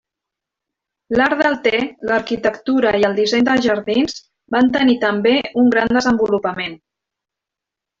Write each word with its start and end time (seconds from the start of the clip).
L'art 1.19 1.35
del 1.47 1.57
te, 1.67 1.81
l'arquitectura 2.13 2.95
i 3.03 3.07
el 3.11 3.15
disseny 3.21 3.47
de 3.51 3.59
jardins 3.69 4.19
van 4.59 4.75
tenir 4.81 4.99
també 5.07 5.39
un 5.65 5.75
gran 5.79 5.97
desenvolupament. 6.01 6.79